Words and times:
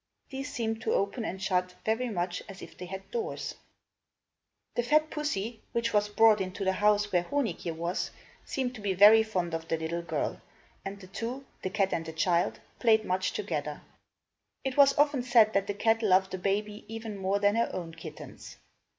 These 0.31 0.51
seemed 0.51 0.81
to 0.81 0.93
open 0.95 1.23
and 1.23 1.39
shut, 1.39 1.75
very 1.85 2.09
much 2.09 2.41
as 2.49 2.63
if 2.63 2.75
they 2.75 2.87
had 2.87 3.11
doors. 3.11 3.53
The 4.73 4.81
fat 4.81 5.11
pussy, 5.11 5.61
which 5.73 5.93
was 5.93 6.09
brought 6.09 6.41
into 6.41 6.65
the 6.65 6.71
house 6.73 7.11
where 7.11 7.21
Honig 7.21 7.59
je' 7.65 7.69
was, 7.71 8.09
seemed 8.43 8.73
to 8.73 8.81
be 8.81 8.95
very 8.95 9.21
fond 9.21 9.53
of 9.53 9.67
the 9.67 9.77
little 9.77 10.01
girl, 10.01 10.41
and 10.83 10.99
the 10.99 11.05
two, 11.05 11.45
the 11.61 11.69
cat 11.69 11.93
and 11.93 12.03
the 12.07 12.13
child, 12.13 12.59
played 12.79 13.05
much 13.05 13.33
together. 13.33 13.83
It 14.63 14.75
was 14.75 14.97
often 14.97 15.21
said 15.21 15.53
that 15.53 15.67
the 15.67 15.75
cat 15.75 16.01
loved 16.01 16.31
the 16.31 16.39
baby 16.39 16.83
even 16.87 17.15
more 17.15 17.37
than 17.37 17.53
her 17.53 17.69
own 17.71 17.93
kittens. 17.93 18.57